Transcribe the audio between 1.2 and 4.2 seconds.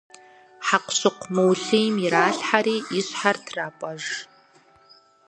мыулъийм иралъхьэри и щхьэр трапӏэж.